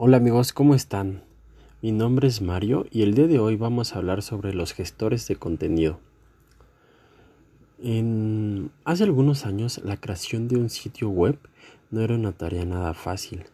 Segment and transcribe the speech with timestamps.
[0.00, 1.24] Hola amigos, ¿cómo están?
[1.82, 5.26] Mi nombre es Mario y el día de hoy vamos a hablar sobre los gestores
[5.26, 5.98] de contenido.
[7.82, 8.70] En...
[8.84, 11.36] Hace algunos años la creación de un sitio web
[11.90, 13.46] no era una tarea nada fácil.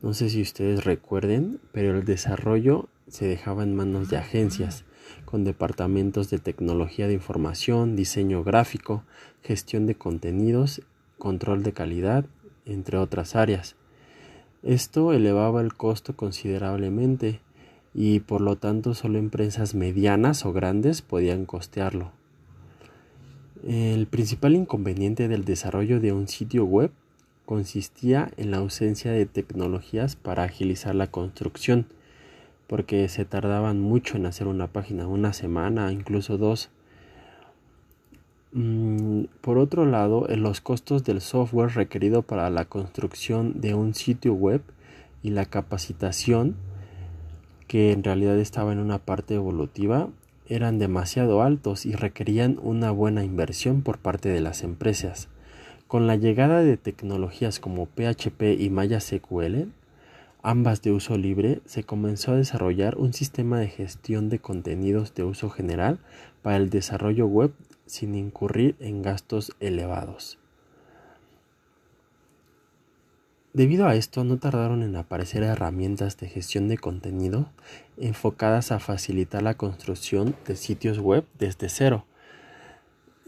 [0.00, 4.84] No sé si ustedes recuerden, pero el desarrollo se dejaba en manos de agencias,
[5.24, 9.04] con departamentos de tecnología de información, diseño gráfico,
[9.40, 10.82] gestión de contenidos,
[11.16, 12.24] control de calidad,
[12.66, 13.76] entre otras áreas.
[14.62, 17.40] Esto elevaba el costo considerablemente
[17.94, 22.12] y por lo tanto solo empresas medianas o grandes podían costearlo.
[23.66, 26.90] El principal inconveniente del desarrollo de un sitio web
[27.44, 31.86] consistía en la ausencia de tecnologías para agilizar la construcción,
[32.66, 36.70] porque se tardaban mucho en hacer una página, una semana, incluso dos.
[38.52, 43.94] Mm, por otro lado, en los costos del software requerido para la construcción de un
[43.94, 44.60] sitio web
[45.22, 46.56] y la capacitación,
[47.66, 50.10] que en realidad estaba en una parte evolutiva,
[50.48, 55.28] eran demasiado altos y requerían una buena inversión por parte de las empresas.
[55.88, 59.68] Con la llegada de tecnologías como PHP y MySQL,
[60.42, 65.24] ambas de uso libre, se comenzó a desarrollar un sistema de gestión de contenidos de
[65.24, 65.98] uso general
[66.42, 67.52] para el desarrollo web
[67.86, 70.38] sin incurrir en gastos elevados.
[73.54, 77.50] Debido a esto, no tardaron en aparecer herramientas de gestión de contenido
[77.98, 82.06] enfocadas a facilitar la construcción de sitios web desde cero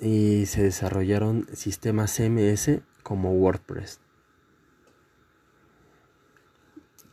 [0.00, 4.03] y se desarrollaron sistemas CMS como WordPress.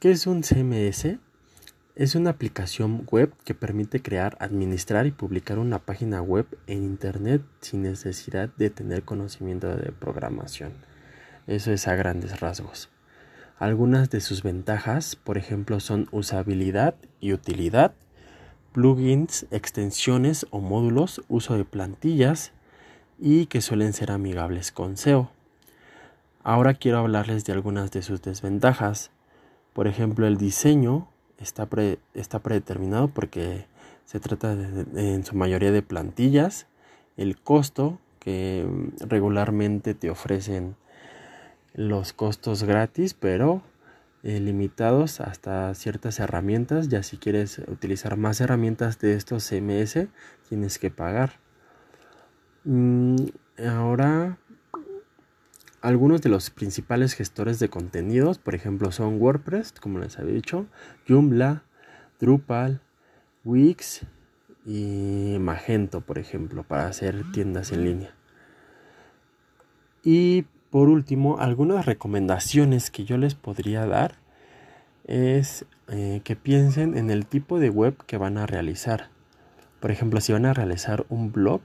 [0.02, 1.20] ¿Qué es un CMS?
[1.94, 7.44] Es una aplicación web que permite crear, administrar y publicar una página web en Internet
[7.60, 10.72] sin necesidad de tener conocimiento de programación.
[11.46, 12.90] Eso es a grandes rasgos.
[13.60, 17.94] Algunas de sus ventajas, por ejemplo, son usabilidad y utilidad,
[18.72, 22.54] plugins, extensiones o módulos, uso de plantillas
[23.20, 25.30] y que suelen ser amigables con SEO.
[26.44, 29.12] Ahora quiero hablarles de algunas de sus desventajas.
[29.74, 31.68] Por ejemplo, el diseño está,
[32.14, 33.66] está predeterminado porque
[34.06, 36.68] se trata en su mayoría de plantillas,
[37.18, 40.76] el costo que mm, regularmente te ofrecen
[41.74, 43.62] los costos gratis, pero
[44.24, 46.90] eh, limitados hasta ciertas herramientas.
[46.90, 50.08] Ya si quieres utilizar más herramientas de estos CMS,
[50.50, 51.40] tienes que pagar.
[52.64, 53.16] Mm,
[53.68, 54.38] ahora,
[55.82, 60.68] algunos de los principales gestores de contenidos, por ejemplo, son WordPress, como les había dicho,
[61.08, 61.64] Joomla,
[62.20, 62.82] Drupal,
[63.44, 64.06] Wix
[64.66, 68.16] y Magento, por ejemplo, para hacer tiendas en línea.
[70.04, 74.16] Y por último, algunas recomendaciones que yo les podría dar
[75.06, 79.10] es eh, que piensen en el tipo de web que van a realizar.
[79.80, 81.62] Por ejemplo, si van a realizar un blog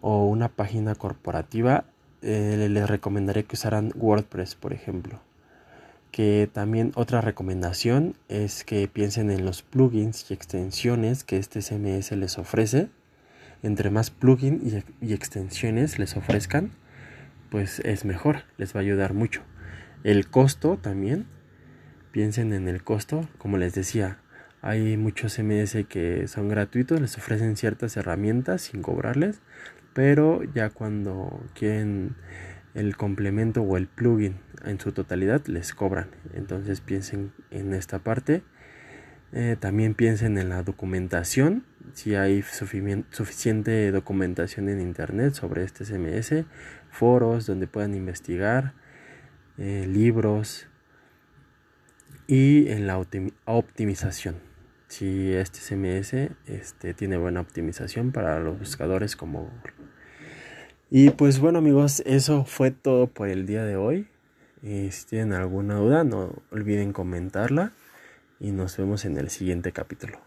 [0.00, 1.84] o una página corporativa,
[2.26, 5.20] eh, les recomendaría que usaran WordPress, por ejemplo.
[6.10, 12.12] Que también otra recomendación es que piensen en los plugins y extensiones que este CMS
[12.12, 12.88] les ofrece.
[13.62, 16.72] Entre más plugins y, y extensiones les ofrezcan,
[17.50, 19.42] pues es mejor, les va a ayudar mucho.
[20.04, 21.26] El costo también,
[22.12, 24.18] piensen en el costo, como les decía,
[24.62, 29.40] hay muchos CMS que son gratuitos, les ofrecen ciertas herramientas sin cobrarles,
[29.96, 32.16] pero ya cuando quieren
[32.74, 34.36] el complemento o el plugin
[34.66, 36.10] en su totalidad les cobran.
[36.34, 38.42] Entonces piensen en esta parte.
[39.32, 41.64] Eh, también piensen en la documentación,
[41.94, 46.44] si hay suficiente documentación en internet sobre este CMS,
[46.90, 48.74] foros donde puedan investigar,
[49.56, 50.68] eh, libros
[52.26, 52.98] y en la
[53.46, 54.36] optimización
[54.88, 59.50] si este CMS este, tiene buena optimización para los buscadores como.
[60.88, 64.06] Y pues bueno amigos, eso fue todo por el día de hoy.
[64.62, 67.72] si tienen alguna duda, no olviden comentarla
[68.38, 70.20] y nos vemos en el siguiente capítulo.